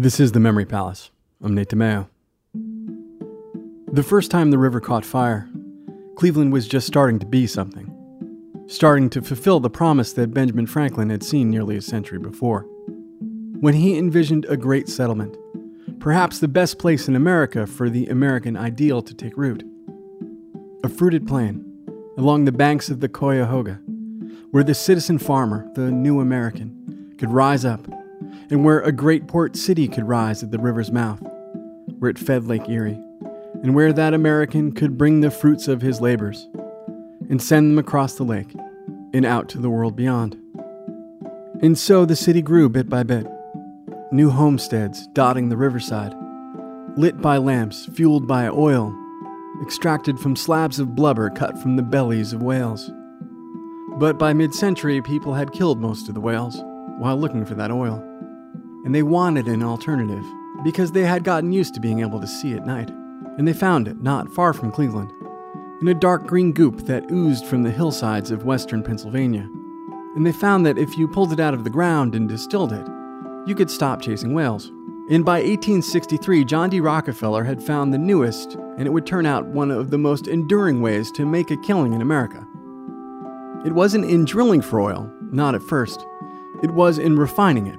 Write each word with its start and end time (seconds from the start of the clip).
This 0.00 0.20
is 0.20 0.30
the 0.30 0.38
Memory 0.38 0.64
Palace. 0.64 1.10
I'm 1.42 1.56
Nate 1.56 1.70
DiMeo. 1.70 2.06
The 3.90 4.04
first 4.04 4.30
time 4.30 4.52
the 4.52 4.56
river 4.56 4.80
caught 4.80 5.04
fire, 5.04 5.50
Cleveland 6.14 6.52
was 6.52 6.68
just 6.68 6.86
starting 6.86 7.18
to 7.18 7.26
be 7.26 7.48
something, 7.48 7.92
starting 8.68 9.10
to 9.10 9.22
fulfill 9.22 9.58
the 9.58 9.68
promise 9.68 10.12
that 10.12 10.32
Benjamin 10.32 10.68
Franklin 10.68 11.10
had 11.10 11.24
seen 11.24 11.50
nearly 11.50 11.76
a 11.76 11.82
century 11.82 12.20
before. 12.20 12.60
When 13.58 13.74
he 13.74 13.98
envisioned 13.98 14.44
a 14.44 14.56
great 14.56 14.88
settlement, 14.88 15.36
perhaps 15.98 16.38
the 16.38 16.46
best 16.46 16.78
place 16.78 17.08
in 17.08 17.16
America 17.16 17.66
for 17.66 17.90
the 17.90 18.06
American 18.06 18.56
ideal 18.56 19.02
to 19.02 19.12
take 19.12 19.36
root. 19.36 19.64
A 20.84 20.88
fruited 20.88 21.26
plain 21.26 21.64
along 22.16 22.44
the 22.44 22.52
banks 22.52 22.88
of 22.88 23.00
the 23.00 23.08
Cuyahoga, 23.08 23.80
where 24.52 24.62
the 24.62 24.74
citizen 24.74 25.18
farmer, 25.18 25.68
the 25.74 25.90
new 25.90 26.20
American, 26.20 27.16
could 27.18 27.32
rise 27.32 27.64
up, 27.64 27.84
and 28.50 28.64
where 28.64 28.80
a 28.80 28.92
great 28.92 29.26
port 29.26 29.56
city 29.56 29.88
could 29.88 30.08
rise 30.08 30.42
at 30.42 30.50
the 30.50 30.58
river's 30.58 30.90
mouth, 30.90 31.20
where 31.98 32.10
it 32.10 32.18
fed 32.18 32.44
Lake 32.44 32.68
Erie, 32.68 33.00
and 33.62 33.74
where 33.74 33.92
that 33.92 34.14
American 34.14 34.72
could 34.72 34.96
bring 34.96 35.20
the 35.20 35.30
fruits 35.30 35.68
of 35.68 35.82
his 35.82 36.00
labors 36.00 36.48
and 37.28 37.42
send 37.42 37.70
them 37.70 37.78
across 37.78 38.14
the 38.14 38.24
lake 38.24 38.54
and 39.12 39.26
out 39.26 39.48
to 39.48 39.58
the 39.58 39.70
world 39.70 39.96
beyond. 39.96 40.36
And 41.60 41.76
so 41.76 42.04
the 42.04 42.16
city 42.16 42.40
grew 42.40 42.68
bit 42.68 42.88
by 42.88 43.02
bit 43.02 43.26
new 44.10 44.30
homesteads 44.30 45.06
dotting 45.08 45.50
the 45.50 45.56
riverside, 45.56 46.14
lit 46.96 47.20
by 47.20 47.36
lamps 47.36 47.86
fueled 47.94 48.26
by 48.26 48.48
oil, 48.48 48.94
extracted 49.62 50.18
from 50.18 50.34
slabs 50.34 50.78
of 50.78 50.94
blubber 50.94 51.28
cut 51.30 51.58
from 51.58 51.76
the 51.76 51.82
bellies 51.82 52.32
of 52.32 52.42
whales. 52.42 52.90
But 53.98 54.18
by 54.18 54.32
mid 54.32 54.54
century, 54.54 55.02
people 55.02 55.34
had 55.34 55.52
killed 55.52 55.80
most 55.80 56.08
of 56.08 56.14
the 56.14 56.20
whales 56.20 56.56
while 56.98 57.18
looking 57.18 57.44
for 57.44 57.54
that 57.54 57.70
oil. 57.70 58.02
And 58.84 58.94
they 58.94 59.02
wanted 59.02 59.48
an 59.48 59.62
alternative 59.62 60.24
because 60.64 60.92
they 60.92 61.04
had 61.04 61.24
gotten 61.24 61.52
used 61.52 61.74
to 61.74 61.80
being 61.80 62.00
able 62.00 62.20
to 62.20 62.26
see 62.26 62.54
at 62.54 62.66
night. 62.66 62.90
And 63.36 63.46
they 63.46 63.52
found 63.52 63.88
it 63.88 64.02
not 64.02 64.32
far 64.32 64.52
from 64.52 64.72
Cleveland, 64.72 65.12
in 65.80 65.88
a 65.88 65.94
dark 65.94 66.26
green 66.26 66.52
goop 66.52 66.86
that 66.86 67.10
oozed 67.10 67.46
from 67.46 67.62
the 67.62 67.70
hillsides 67.70 68.30
of 68.30 68.44
western 68.44 68.82
Pennsylvania. 68.82 69.48
And 70.16 70.26
they 70.26 70.32
found 70.32 70.66
that 70.66 70.78
if 70.78 70.98
you 70.98 71.06
pulled 71.06 71.32
it 71.32 71.38
out 71.38 71.54
of 71.54 71.62
the 71.62 71.70
ground 71.70 72.14
and 72.14 72.28
distilled 72.28 72.72
it, 72.72 72.86
you 73.46 73.54
could 73.54 73.70
stop 73.70 74.02
chasing 74.02 74.34
whales. 74.34 74.72
And 75.10 75.24
by 75.24 75.36
1863, 75.36 76.44
John 76.44 76.68
D. 76.68 76.80
Rockefeller 76.80 77.44
had 77.44 77.62
found 77.62 77.94
the 77.94 77.98
newest, 77.98 78.54
and 78.54 78.86
it 78.86 78.90
would 78.90 79.06
turn 79.06 79.24
out 79.24 79.46
one 79.46 79.70
of 79.70 79.90
the 79.90 79.96
most 79.96 80.26
enduring 80.26 80.82
ways 80.82 81.10
to 81.12 81.24
make 81.24 81.50
a 81.50 81.56
killing 81.56 81.92
in 81.94 82.02
America. 82.02 82.46
It 83.64 83.72
wasn't 83.72 84.04
in 84.04 84.24
drilling 84.24 84.60
for 84.60 84.80
oil, 84.80 85.10
not 85.30 85.54
at 85.54 85.62
first. 85.62 86.04
It 86.62 86.72
was 86.72 86.98
in 86.98 87.16
refining 87.16 87.68
it, 87.68 87.78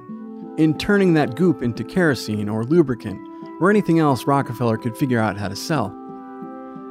in 0.59 0.77
turning 0.77 1.13
that 1.13 1.35
goop 1.35 1.63
into 1.63 1.85
kerosene 1.85 2.49
or 2.49 2.65
lubricant 2.65 3.17
or 3.61 3.69
anything 3.69 3.99
else 3.99 4.27
Rockefeller 4.27 4.77
could 4.77 4.95
figure 4.95 5.17
out 5.17 5.37
how 5.37 5.47
to 5.47 5.55
sell. 5.55 5.95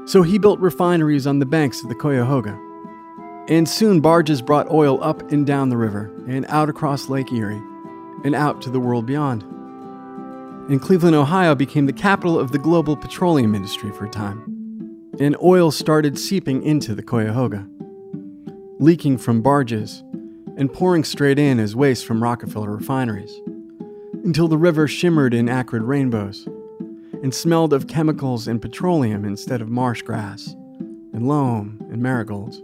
So 0.07 0.23
he 0.23 0.39
built 0.39 0.59
refineries 0.59 1.27
on 1.27 1.39
the 1.39 1.47
banks 1.47 1.83
of 1.83 1.91
the 1.91 1.95
Cuyahoga. 1.95 2.59
And 3.47 3.69
soon 3.69 4.01
barges 4.01 4.41
brought 4.41 4.71
oil 4.71 5.03
up 5.05 5.31
and 5.31 5.47
down 5.47 5.69
the 5.69 5.77
river 5.77 6.11
and 6.27 6.47
out 6.47 6.71
across 6.71 7.11
Lake 7.11 7.31
Erie 7.31 7.63
and 8.25 8.35
out 8.35 8.63
to 8.63 8.71
the 8.71 8.81
world 8.81 9.05
beyond. 9.05 9.43
And 10.71 10.81
Cleveland, 10.81 11.15
Ohio 11.17 11.55
became 11.55 11.85
the 11.85 11.93
capital 11.93 12.39
of 12.39 12.53
the 12.53 12.59
global 12.59 12.97
petroleum 12.97 13.55
industry 13.55 13.91
for 13.91 14.07
a 14.07 14.11
time. 14.11 15.13
And 15.21 15.37
oil 15.43 15.71
started 15.71 16.19
seeping 16.19 16.63
into 16.63 16.95
the 16.95 17.03
Cuyahoga, 17.03 17.67
leaking 18.79 19.19
from 19.19 19.43
barges 19.43 20.03
and 20.57 20.73
pouring 20.73 21.05
straight 21.05 21.39
in 21.39 21.61
as 21.61 21.77
waste 21.77 22.05
from 22.05 22.23
Rockefeller 22.23 22.75
refineries, 22.75 23.33
until 24.25 24.49
the 24.49 24.59
river 24.59 24.89
shimmered 24.89 25.35
in 25.35 25.49
acrid 25.49 25.83
rainbows 25.83 26.49
and 27.23 27.35
smelled 27.35 27.73
of 27.73 27.87
chemicals 27.87 28.47
and 28.47 28.63
petroleum 28.63 29.25
instead 29.25 29.61
of 29.61 29.69
marsh 29.69 30.03
grass 30.03 30.55
and 31.13 31.27
loam 31.27 31.79
and 31.91 32.03
marigolds. 32.03 32.59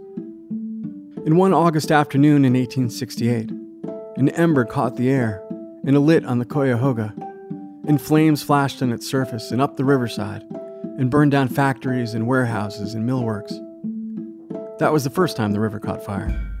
In 1.25 1.37
one 1.37 1.53
August 1.53 1.91
afternoon 1.91 2.45
in 2.45 2.53
1868, 2.53 3.51
an 4.17 4.29
ember 4.29 4.63
caught 4.63 4.95
the 4.95 5.09
air 5.09 5.43
and 5.85 5.97
lit 6.05 6.23
on 6.25 6.39
the 6.39 6.45
Cuyahoga, 6.45 7.13
and 7.87 8.01
flames 8.01 8.41
flashed 8.41 8.81
on 8.81 8.91
its 8.91 9.07
surface 9.07 9.51
and 9.51 9.61
up 9.61 9.75
the 9.77 9.85
riverside, 9.85 10.43
and 10.97 11.09
burned 11.09 11.31
down 11.31 11.47
factories 11.47 12.13
and 12.13 12.27
warehouses 12.27 12.93
and 12.93 13.07
millworks. 13.07 13.53
That 14.79 14.93
was 14.93 15.03
the 15.03 15.09
first 15.09 15.35
time 15.35 15.51
the 15.51 15.59
river 15.59 15.79
caught 15.79 16.03
fire. 16.03 16.54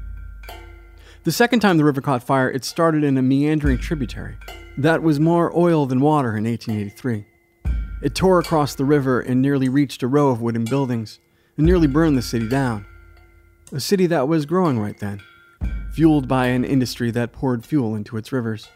The 1.25 1.31
second 1.31 1.61
time 1.61 1.77
the 1.77 1.83
river 1.83 2.01
caught 2.01 2.21
fire, 2.21 2.51
it 2.51 2.63
started 2.63 3.03
in 3.03 3.17
a 3.17 3.21
meandering 3.23 3.79
tributary 3.79 4.37
that 4.77 5.01
was 5.01 5.19
more 5.19 5.51
oil 5.57 5.87
than 5.87 5.99
water 5.99 6.37
in 6.37 6.43
1883. 6.43 7.25
It 8.03 8.13
tore 8.13 8.37
across 8.37 8.75
the 8.75 8.85
river 8.85 9.21
and 9.21 9.41
nearly 9.41 9.67
reached 9.67 10.03
a 10.03 10.07
row 10.07 10.29
of 10.29 10.43
wooden 10.43 10.65
buildings 10.65 11.19
and 11.57 11.65
nearly 11.65 11.87
burned 11.87 12.15
the 12.15 12.21
city 12.21 12.47
down. 12.47 12.85
A 13.71 13.79
city 13.79 14.05
that 14.05 14.27
was 14.27 14.45
growing 14.45 14.77
right 14.77 14.99
then, 14.99 15.19
fueled 15.93 16.27
by 16.27 16.45
an 16.45 16.63
industry 16.63 17.09
that 17.09 17.31
poured 17.31 17.65
fuel 17.65 17.95
into 17.95 18.17
its 18.17 18.31
rivers 18.31 18.67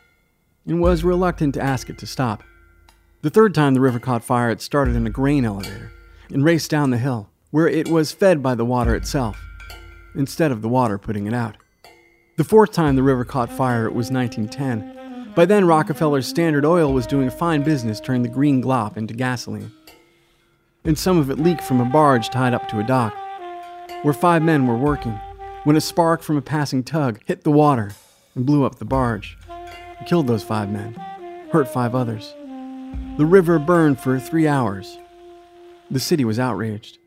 and 0.65 0.81
was 0.81 1.03
reluctant 1.03 1.53
to 1.53 1.61
ask 1.61 1.87
it 1.87 1.99
to 1.99 2.07
stop. 2.07 2.41
The 3.21 3.29
third 3.29 3.53
time 3.53 3.75
the 3.75 3.79
river 3.79 3.99
caught 3.99 4.23
fire, 4.23 4.49
it 4.49 4.59
started 4.59 4.95
in 4.95 5.05
a 5.05 5.11
grain 5.11 5.45
elevator 5.45 5.91
and 6.33 6.43
raced 6.43 6.71
down 6.71 6.89
the 6.89 6.97
hill, 6.97 7.29
where 7.51 7.67
it 7.67 7.89
was 7.89 8.11
fed 8.11 8.41
by 8.41 8.55
the 8.55 8.65
water 8.65 8.95
itself, 8.95 9.39
instead 10.15 10.51
of 10.51 10.63
the 10.63 10.69
water 10.69 10.97
putting 10.97 11.27
it 11.27 11.33
out. 11.35 11.55
The 12.39 12.45
fourth 12.45 12.71
time 12.71 12.95
the 12.95 13.03
river 13.03 13.25
caught 13.25 13.51
fire, 13.51 13.85
it 13.85 13.93
was 13.93 14.11
1910. 14.11 15.33
By 15.35 15.43
then, 15.43 15.65
Rockefeller's 15.65 16.25
Standard 16.25 16.63
Oil 16.63 16.93
was 16.93 17.05
doing 17.05 17.27
a 17.27 17.31
fine 17.31 17.63
business 17.63 17.99
turning 17.99 18.23
the 18.23 18.29
green 18.29 18.63
glop 18.63 18.95
into 18.95 19.13
gasoline. 19.13 19.73
And 20.85 20.97
some 20.97 21.17
of 21.17 21.29
it 21.29 21.37
leaked 21.37 21.61
from 21.61 21.81
a 21.81 21.89
barge 21.89 22.29
tied 22.29 22.53
up 22.53 22.69
to 22.69 22.79
a 22.79 22.83
dock, 22.83 23.13
where 24.03 24.13
five 24.13 24.41
men 24.41 24.67
were 24.67 24.77
working, 24.77 25.19
when 25.65 25.75
a 25.75 25.81
spark 25.81 26.21
from 26.21 26.37
a 26.37 26.41
passing 26.41 26.81
tug 26.81 27.19
hit 27.25 27.43
the 27.43 27.51
water 27.51 27.91
and 28.35 28.45
blew 28.45 28.63
up 28.63 28.75
the 28.75 28.85
barge 28.85 29.37
It 29.99 30.07
killed 30.07 30.27
those 30.27 30.41
five 30.41 30.71
men, 30.71 30.93
hurt 31.51 31.67
five 31.67 31.93
others. 31.93 32.33
The 33.17 33.25
river 33.25 33.59
burned 33.59 33.99
for 33.99 34.17
three 34.17 34.47
hours. 34.47 34.97
The 35.91 35.99
city 35.99 36.23
was 36.23 36.39
outraged. 36.39 36.99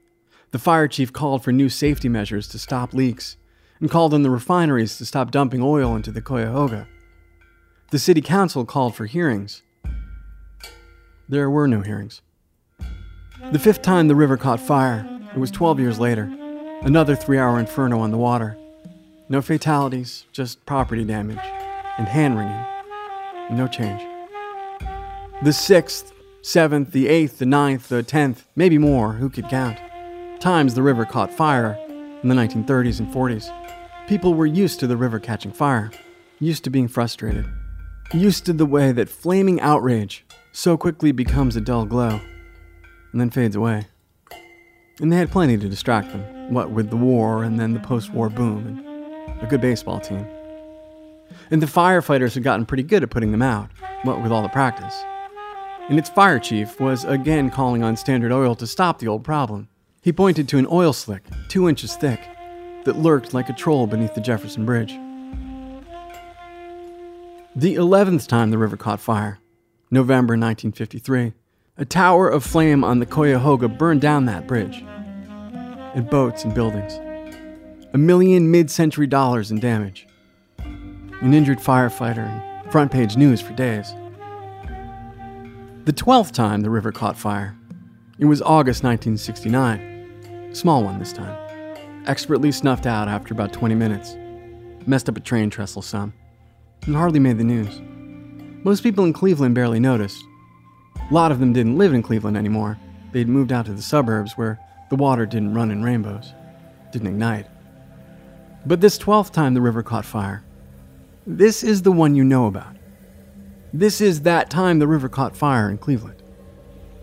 The 0.50 0.59
fire 0.59 0.88
chief 0.88 1.10
called 1.10 1.43
for 1.43 1.53
new 1.53 1.70
safety 1.70 2.10
measures 2.10 2.49
to 2.49 2.59
stop 2.59 2.93
leaks 2.93 3.38
and 3.82 3.91
called 3.91 4.15
on 4.15 4.22
the 4.22 4.31
refineries 4.31 4.97
to 4.97 5.04
stop 5.04 5.32
dumping 5.32 5.60
oil 5.60 5.97
into 5.97 6.12
the 6.12 6.22
Cuyahoga. 6.22 6.87
The 7.91 7.98
city 7.98 8.22
council 8.22 8.65
called 8.65 8.94
for 8.94 9.06
hearings. 9.06 9.62
There 11.28 11.50
were 11.50 11.66
no 11.66 11.81
hearings. 11.81 12.22
The 13.50 13.59
fifth 13.59 13.82
time 13.82 14.06
the 14.06 14.15
river 14.15 14.37
caught 14.37 14.60
fire, 14.60 15.04
it 15.34 15.38
was 15.38 15.50
12 15.50 15.81
years 15.81 15.98
later, 15.98 16.32
another 16.82 17.16
three 17.16 17.38
hour 17.38 17.59
inferno 17.59 17.98
on 17.98 18.12
the 18.12 18.19
water. 18.19 18.56
No 19.28 19.43
fatalities, 19.43 20.26
just 20.31 20.64
property 20.64 21.04
damage 21.04 21.44
and 21.99 22.06
hand 22.06 22.38
wringing 22.38 22.64
no 23.50 23.66
change. 23.66 24.00
The 25.43 25.53
sixth, 25.53 26.12
seventh, 26.41 26.93
the 26.93 27.09
eighth, 27.09 27.38
the 27.38 27.47
ninth, 27.47 27.88
the 27.88 28.04
tenth, 28.04 28.47
maybe 28.54 28.78
more, 28.78 29.14
who 29.14 29.28
could 29.28 29.49
count? 29.49 29.78
Times 30.41 30.75
the 30.75 30.82
river 30.82 31.04
caught 31.04 31.32
fire 31.32 31.76
in 32.22 32.28
the 32.28 32.34
1930s 32.34 33.00
and 33.00 33.12
40s. 33.12 33.50
People 34.09 34.34
were 34.34 34.47
used 34.47 34.81
to 34.81 34.87
the 34.87 34.97
river 34.97 35.19
catching 35.19 35.53
fire, 35.53 35.91
used 36.41 36.65
to 36.65 36.71
being 36.71 36.88
frustrated, 36.88 37.47
used 38.12 38.44
to 38.47 38.53
the 38.53 38.66
way 38.66 38.93
that 38.93 39.09
flaming 39.09 39.60
outrage 39.60 40.25
so 40.53 40.77
quickly 40.77 41.12
becomes 41.12 41.56
a 41.56 41.61
dull 41.61 41.84
glow 41.84 42.21
and 43.12 43.21
then 43.21 43.31
fades 43.31 43.56
away. 43.56 43.87
And 45.00 45.12
they 45.12 45.16
had 45.16 45.31
plenty 45.31 45.56
to 45.56 45.69
distract 45.69 46.12
them, 46.12 46.53
what 46.53 46.71
with 46.71 46.91
the 46.91 46.97
war 46.97 47.43
and 47.44 47.59
then 47.59 47.75
the 47.75 47.81
post 47.81 48.12
war 48.12 48.28
boom 48.28 48.66
and 48.66 49.43
a 49.43 49.47
good 49.47 49.61
baseball 49.61 50.00
team. 50.00 50.27
And 51.50 51.62
the 51.62 51.66
firefighters 51.66 52.34
had 52.34 52.43
gotten 52.43 52.66
pretty 52.66 52.82
good 52.82 53.03
at 53.03 53.11
putting 53.11 53.32
them 53.32 53.43
out, 53.43 53.71
what 54.05 54.22
with 54.22 54.32
all 54.32 54.43
the 54.43 54.49
practice. 54.49 54.94
And 55.88 55.99
its 55.99 56.08
fire 56.08 56.38
chief 56.38 56.79
was 56.81 57.05
again 57.05 57.50
calling 57.50 57.82
on 57.82 57.97
Standard 57.97 58.32
Oil 58.32 58.55
to 58.56 58.67
stop 58.67 58.99
the 58.99 59.08
old 59.08 59.25
problem. 59.25 59.69
He 60.02 60.12
pointed 60.12 60.49
to 60.49 60.58
an 60.58 60.66
oil 60.69 60.93
slick, 60.93 61.22
two 61.46 61.69
inches 61.69 61.94
thick, 61.94 62.20
that 62.84 62.99
lurked 62.99 63.32
like 63.32 63.49
a 63.49 63.52
troll 63.52 63.87
beneath 63.87 64.16
the 64.16 64.20
Jefferson 64.20 64.66
Bridge. 64.66 64.94
The 67.54 67.76
11th 67.76 68.26
time 68.26 68.50
the 68.50 68.58
river 68.58 68.76
caught 68.76 68.99
fire, 68.99 69.38
November 69.93 70.32
1953, 70.32 71.34
a 71.78 71.84
tower 71.84 72.28
of 72.28 72.43
flame 72.43 72.82
on 72.82 72.99
the 72.99 73.06
Cuyahoga 73.06 73.69
burned 73.69 74.00
down 74.00 74.25
that 74.25 74.49
bridge, 74.49 74.84
and 75.94 76.10
boats 76.10 76.43
and 76.43 76.52
buildings. 76.52 76.94
A 77.94 77.99
million 77.99 78.50
mid 78.50 78.72
century 78.72 79.06
dollars 79.06 79.52
in 79.52 79.60
damage 79.60 80.08
an 80.58 81.32
injured 81.32 81.60
firefighter, 81.60 82.26
and 82.26 82.72
front 82.72 82.90
page 82.90 83.16
news 83.16 83.40
for 83.40 83.52
days. 83.52 83.94
The 85.84 85.93
12th 85.93 86.32
time 86.32 86.62
the 86.62 86.70
river 86.70 86.90
caught 86.90 87.16
fire, 87.16 87.56
it 88.19 88.25
was 88.25 88.43
August 88.43 88.82
1969. 88.82 89.92
Small 90.52 90.84
one 90.84 90.99
this 90.99 91.14
time. 91.14 91.34
Expertly 92.06 92.52
snuffed 92.52 92.84
out 92.84 93.08
after 93.08 93.32
about 93.32 93.54
20 93.54 93.75
minutes. 93.75 94.16
Messed 94.87 95.08
up 95.08 95.16
a 95.16 95.20
train 95.20 95.49
trestle 95.49 95.81
some, 95.81 96.12
and 96.84 96.94
hardly 96.94 97.19
made 97.19 97.38
the 97.38 97.44
news. 97.44 97.81
Most 98.62 98.82
people 98.82 99.06
in 99.06 99.14
Cleveland 99.14 99.54
barely 99.54 99.81
noticed. 99.81 100.22
A 101.10 101.14
lot 101.14 101.32
of 101.32 101.40
them 101.40 101.54
didn't 101.54 101.78
live 101.78 101.94
in 101.94 102.02
Cleveland 102.02 102.37
anymore. 102.37 102.78
They'd 103.12 103.28
moved 103.28 103.50
out 103.50 103.64
to 103.66 103.72
the 103.72 103.81
suburbs 103.81 104.32
where 104.32 104.60
the 104.90 104.96
water 104.96 105.25
didn't 105.25 105.54
run 105.54 105.70
in 105.70 105.82
rainbows, 105.82 106.34
didn't 106.93 107.08
ignite. 107.08 107.46
But 108.66 108.82
this 108.82 108.99
12th 108.99 109.32
time 109.32 109.54
the 109.54 109.62
river 109.62 109.82
caught 109.82 110.04
fire, 110.04 110.44
this 111.26 111.64
is 111.64 111.81
the 111.81 111.93
one 111.93 112.14
you 112.14 112.25
know 112.25 112.44
about. 112.44 112.76
This 113.72 114.02
is 114.02 114.22
that 114.22 114.50
time 114.50 114.81
the 114.81 114.87
river 114.87 115.08
caught 115.08 115.34
fire 115.34 115.70
in 115.70 115.78
Cleveland. 115.78 116.22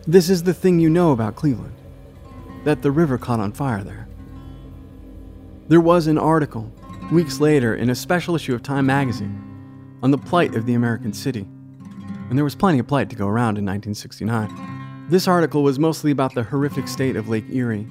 This 0.05 0.29
is 0.29 0.43
the 0.43 0.53
thing 0.53 0.79
you 0.79 0.89
know 0.89 1.11
about 1.11 1.35
Cleveland 1.35 1.73
that 2.63 2.81
the 2.81 2.91
river 2.91 3.17
caught 3.17 3.39
on 3.39 3.51
fire 3.51 3.83
there. 3.83 4.07
There 5.67 5.81
was 5.81 6.07
an 6.07 6.17
article, 6.17 6.71
weeks 7.11 7.39
later, 7.39 7.75
in 7.75 7.89
a 7.89 7.95
special 7.95 8.35
issue 8.35 8.55
of 8.55 8.63
Time 8.63 8.85
magazine 8.85 9.39
on 10.01 10.11
the 10.11 10.17
plight 10.17 10.55
of 10.55 10.65
the 10.65 10.73
American 10.73 11.13
city. 11.13 11.47
And 12.29 12.37
there 12.37 12.43
was 12.43 12.55
plenty 12.55 12.79
of 12.79 12.87
plight 12.87 13.09
to 13.09 13.15
go 13.15 13.27
around 13.27 13.57
in 13.57 13.65
1969. 13.65 15.07
This 15.09 15.27
article 15.27 15.63
was 15.63 15.79
mostly 15.79 16.11
about 16.11 16.35
the 16.35 16.43
horrific 16.43 16.87
state 16.87 17.15
of 17.15 17.29
Lake 17.29 17.45
Erie 17.49 17.87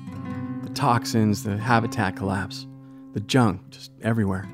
the 0.62 0.70
toxins, 0.70 1.44
the 1.44 1.56
habitat 1.56 2.16
collapse, 2.16 2.66
the 3.14 3.20
junk 3.20 3.60
just 3.70 3.92
everywhere. 4.02 4.48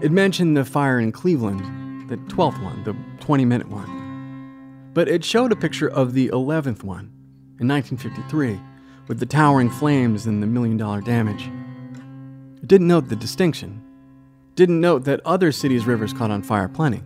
It 0.00 0.12
mentioned 0.12 0.56
the 0.56 0.64
fire 0.64 1.00
in 1.00 1.12
Cleveland, 1.12 2.10
the 2.10 2.16
12th 2.16 2.62
one, 2.62 2.84
the 2.84 2.96
20 3.20 3.44
minute 3.44 3.68
one. 3.68 4.90
But 4.92 5.08
it 5.08 5.24
showed 5.24 5.52
a 5.52 5.56
picture 5.56 5.88
of 5.88 6.12
the 6.12 6.28
11th 6.28 6.82
one 6.82 7.12
in 7.58 7.68
1953 7.68 8.60
with 9.08 9.20
the 9.20 9.26
towering 9.26 9.70
flames 9.70 10.26
and 10.26 10.42
the 10.42 10.46
million 10.46 10.76
dollar 10.76 11.00
damage. 11.00 11.50
It 12.62 12.68
didn't 12.68 12.88
note 12.88 13.08
the 13.08 13.16
distinction, 13.16 13.82
didn't 14.54 14.80
note 14.80 15.04
that 15.04 15.20
other 15.24 15.52
cities' 15.52 15.86
rivers 15.86 16.12
caught 16.12 16.30
on 16.30 16.42
fire 16.42 16.68
plenty, 16.68 17.02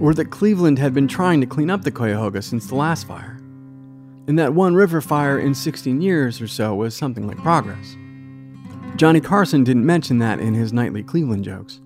or 0.00 0.14
that 0.14 0.30
Cleveland 0.30 0.78
had 0.78 0.94
been 0.94 1.08
trying 1.08 1.40
to 1.40 1.46
clean 1.46 1.70
up 1.70 1.82
the 1.82 1.90
Cuyahoga 1.90 2.42
since 2.42 2.66
the 2.66 2.74
last 2.74 3.06
fire, 3.06 3.36
and 4.26 4.38
that 4.38 4.54
one 4.54 4.74
river 4.74 5.00
fire 5.00 5.38
in 5.38 5.54
16 5.54 6.00
years 6.00 6.40
or 6.40 6.48
so 6.48 6.74
was 6.74 6.96
something 6.96 7.26
like 7.26 7.38
progress. 7.38 7.96
Johnny 8.96 9.20
Carson 9.20 9.62
didn't 9.62 9.84
mention 9.84 10.18
that 10.18 10.40
in 10.40 10.54
his 10.54 10.72
nightly 10.72 11.02
Cleveland 11.02 11.44
jokes. 11.44 11.80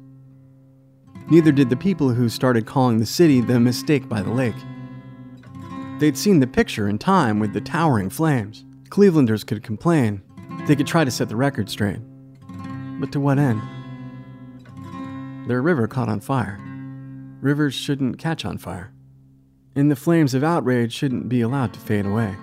Neither 1.28 1.52
did 1.52 1.70
the 1.70 1.76
people 1.76 2.10
who 2.10 2.28
started 2.28 2.66
calling 2.66 2.98
the 2.98 3.06
city 3.06 3.40
the 3.40 3.58
mistake 3.58 4.08
by 4.08 4.22
the 4.22 4.30
lake. 4.30 4.54
They'd 5.98 6.16
seen 6.16 6.40
the 6.40 6.46
picture 6.46 6.88
in 6.88 6.98
time 6.98 7.38
with 7.38 7.52
the 7.52 7.60
towering 7.60 8.10
flames. 8.10 8.64
Clevelanders 8.90 9.46
could 9.46 9.62
complain. 9.62 10.20
They 10.66 10.74
could 10.74 10.86
try 10.86 11.04
to 11.04 11.10
set 11.10 11.28
the 11.28 11.36
record 11.36 11.70
straight. 11.70 12.00
But 12.98 13.12
to 13.12 13.20
what 13.20 13.38
end? 13.38 13.62
Their 15.48 15.62
river 15.62 15.86
caught 15.86 16.08
on 16.08 16.18
fire. 16.20 16.58
Rivers 17.40 17.72
shouldn't 17.72 18.18
catch 18.18 18.44
on 18.44 18.58
fire. 18.58 18.92
And 19.76 19.90
the 19.90 19.96
flames 19.96 20.34
of 20.34 20.42
outrage 20.42 20.92
shouldn't 20.92 21.28
be 21.28 21.40
allowed 21.40 21.72
to 21.74 21.80
fade 21.80 22.04
away. 22.04 22.36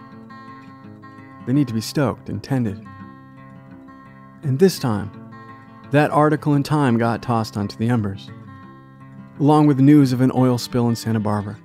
They 1.46 1.52
need 1.52 1.68
to 1.68 1.74
be 1.74 1.82
stoked 1.82 2.30
and 2.30 2.42
tended. 2.42 2.82
And 4.44 4.58
this 4.58 4.80
time, 4.80 5.12
that 5.92 6.12
article 6.12 6.54
in 6.54 6.64
Time 6.64 6.98
got 6.98 7.22
tossed 7.22 7.58
onto 7.58 7.76
the 7.76 7.90
embers, 7.90 8.30
along 9.40 9.68
with 9.68 9.80
news 9.82 10.14
of 10.14 10.22
an 10.22 10.32
oil 10.34 10.58
spill 10.58 10.88
in 10.88 10.96
Santa 10.96 11.20
Barbara, 11.20 11.58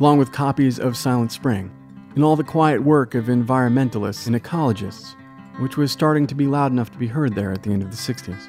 along 0.00 0.18
with 0.18 0.32
copies 0.32 0.78
of 0.78 0.96
Silent 0.96 1.30
Spring, 1.30 1.70
and 2.16 2.24
all 2.24 2.34
the 2.34 2.42
quiet 2.42 2.82
work 2.82 3.14
of 3.14 3.26
environmentalists 3.26 4.26
and 4.26 4.34
ecologists, 4.34 5.14
which 5.60 5.76
was 5.76 5.92
starting 5.92 6.26
to 6.26 6.34
be 6.34 6.46
loud 6.48 6.72
enough 6.72 6.90
to 6.90 6.98
be 6.98 7.06
heard 7.06 7.34
there 7.34 7.52
at 7.52 7.62
the 7.62 7.70
end 7.70 7.82
of 7.82 7.90
the 7.90 7.96
60s. 7.96 8.48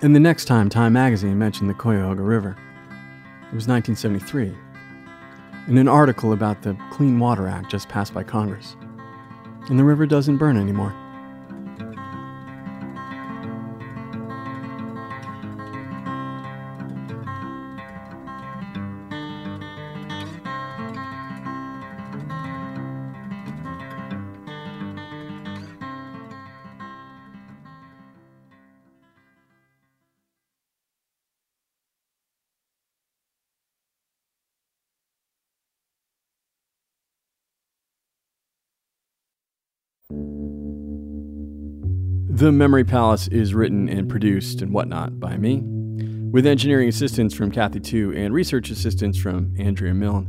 And 0.00 0.14
the 0.14 0.20
next 0.20 0.46
time 0.46 0.70
Time 0.70 0.94
magazine 0.94 1.38
mentioned 1.38 1.68
the 1.68 1.74
Cuyahoga 1.74 2.22
River, 2.22 2.56
it 3.50 3.54
was 3.54 3.68
1973, 3.68 4.54
in 5.68 5.78
an 5.78 5.88
article 5.88 6.32
about 6.32 6.62
the 6.62 6.76
Clean 6.90 7.18
Water 7.18 7.46
Act 7.46 7.70
just 7.70 7.88
passed 7.88 8.14
by 8.14 8.22
Congress. 8.22 8.76
And 9.68 9.78
the 9.78 9.84
river 9.84 10.06
doesn't 10.06 10.38
burn 10.38 10.56
anymore. 10.56 10.94
The 42.34 42.50
Memory 42.50 42.84
Palace 42.84 43.28
is 43.28 43.54
written 43.54 43.88
and 43.88 44.08
produced 44.08 44.62
and 44.62 44.72
whatnot 44.72 45.20
by 45.20 45.36
me, 45.36 45.62
with 46.30 46.46
engineering 46.46 46.88
assistance 46.88 47.34
from 47.34 47.50
Kathy 47.50 47.78
Tu 47.78 48.12
and 48.16 48.32
research 48.32 48.70
assistance 48.70 49.18
from 49.18 49.54
Andrea 49.58 49.94
Milne. 49.94 50.28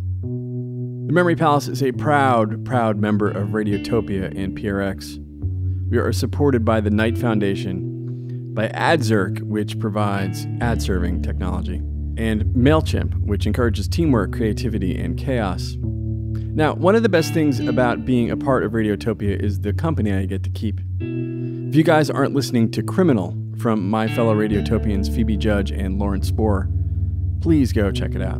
The 1.07 1.13
Memory 1.13 1.35
Palace 1.35 1.67
is 1.67 1.81
a 1.81 1.91
proud, 1.93 2.65
proud 2.65 2.97
member 2.97 3.29
of 3.29 3.49
Radiotopia 3.49 4.37
and 4.37 4.57
PRX. 4.57 5.17
We 5.89 5.97
are 5.97 6.11
supported 6.11 6.65
by 6.65 6.81
the 6.81 6.89
Knight 6.89 7.17
Foundation, 7.17 8.53
by 8.53 8.67
Adzerk, 8.67 9.41
which 9.41 9.79
provides 9.79 10.45
ad 10.61 10.81
serving 10.81 11.23
technology, 11.23 11.77
and 12.17 12.43
MailChimp, 12.55 13.25
which 13.25 13.47
encourages 13.47 13.87
teamwork, 13.87 14.33
creativity, 14.33 14.99
and 14.99 15.17
chaos. 15.17 15.77
Now, 16.55 16.75
one 16.75 16.95
of 16.95 17.01
the 17.01 17.09
best 17.09 17.33
things 17.33 17.59
about 17.59 18.05
being 18.05 18.29
a 18.29 18.37
part 18.37 18.63
of 18.63 18.73
Radiotopia 18.73 19.41
is 19.41 19.61
the 19.61 19.73
company 19.73 20.13
I 20.13 20.25
get 20.25 20.43
to 20.43 20.51
keep. 20.51 20.79
If 20.99 21.75
you 21.75 21.81
guys 21.83 22.11
aren't 22.11 22.35
listening 22.35 22.69
to 22.71 22.83
Criminal 22.83 23.35
from 23.57 23.89
my 23.89 24.07
fellow 24.07 24.35
Radiotopians 24.35 25.13
Phoebe 25.15 25.35
Judge 25.35 25.71
and 25.71 25.97
Lauren 25.97 26.21
Spohrer, 26.21 26.69
please 27.41 27.73
go 27.73 27.91
check 27.91 28.13
it 28.13 28.21
out. 28.21 28.39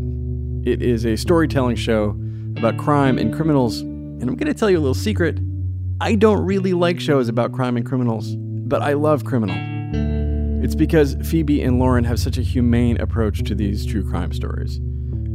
It 0.63 0.83
is 0.83 1.07
a 1.07 1.15
storytelling 1.15 1.75
show 1.75 2.15
about 2.55 2.77
crime 2.77 3.17
and 3.17 3.33
criminals, 3.33 3.79
and 3.79 4.21
I'm 4.21 4.35
going 4.35 4.45
to 4.45 4.53
tell 4.53 4.69
you 4.69 4.77
a 4.77 4.79
little 4.79 4.93
secret. 4.93 5.39
I 5.99 6.13
don't 6.13 6.45
really 6.45 6.73
like 6.73 6.99
shows 6.99 7.29
about 7.29 7.51
crime 7.51 7.77
and 7.77 7.85
criminals, 7.85 8.35
but 8.35 8.83
I 8.83 8.93
love 8.93 9.25
Criminal. 9.25 9.55
It's 10.63 10.75
because 10.75 11.15
Phoebe 11.23 11.63
and 11.63 11.79
Lauren 11.79 12.03
have 12.03 12.19
such 12.19 12.37
a 12.37 12.43
humane 12.43 13.01
approach 13.01 13.43
to 13.45 13.55
these 13.55 13.87
true 13.87 14.07
crime 14.07 14.33
stories, 14.33 14.79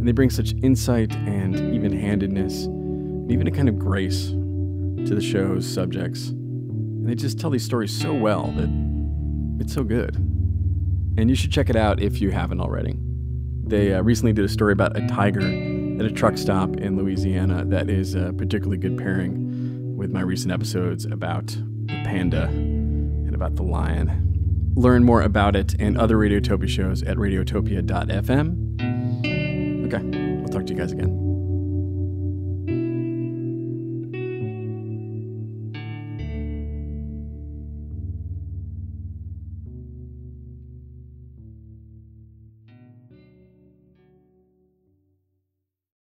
and 0.09 0.17
they 0.17 0.17
bring 0.17 0.31
such 0.31 0.55
insight 0.63 1.15
and 1.15 1.75
even 1.75 1.93
handedness, 1.93 2.65
and 2.65 3.31
even 3.31 3.47
a 3.47 3.51
kind 3.51 3.69
of 3.69 3.79
grace 3.79 4.29
to 4.29 5.15
the 5.15 5.21
show's 5.21 5.71
subjects. 5.71 6.29
And 6.29 7.07
they 7.07 7.15
just 7.15 7.39
tell 7.39 7.51
these 7.51 7.63
stories 7.63 7.95
so 7.95 8.15
well 8.15 8.51
that 8.53 8.71
it's 9.61 9.75
so 9.75 9.85
good. 9.85 10.17
And 11.19 11.29
you 11.29 11.37
should 11.37 11.53
check 11.53 11.69
it 11.69 11.77
out 11.77 12.01
if 12.01 12.23
you 12.23 12.31
haven't 12.31 12.59
already. 12.59 12.97
They 13.65 13.93
uh, 13.93 14.01
recently 14.03 14.33
did 14.33 14.47
a 14.47 14.49
story 14.49 14.73
about 14.73 14.97
a 14.97 15.07
tiger 15.09 15.43
at 15.43 16.07
a 16.07 16.11
truck 16.11 16.39
stop 16.39 16.79
in 16.79 16.97
Louisiana 16.97 17.67
that 17.67 17.91
is 17.91 18.15
a 18.15 18.33
particularly 18.33 18.79
good 18.79 18.97
pairing 18.97 19.95
with 19.95 20.11
my 20.11 20.23
recent 20.23 20.53
episodes 20.53 21.05
about 21.05 21.49
the 21.49 22.03
panda 22.05 22.45
and 22.45 23.35
about 23.35 23.57
the 23.57 23.63
lion. 23.63 24.73
Learn 24.75 25.05
more 25.05 25.21
about 25.21 25.55
it 25.55 25.75
and 25.79 25.99
other 25.99 26.17
Radiotopia 26.17 26.67
shows 26.67 27.03
at 27.03 27.19
radiotopia.fm. 27.19 28.98
Okay, 29.89 30.43
I'll 30.43 30.49
talk 30.49 30.67
to 30.67 30.75
you 30.75 30.79
guys 30.79 30.93
again. 30.93 31.28